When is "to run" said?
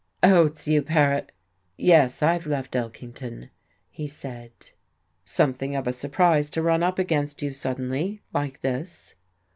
6.57-6.81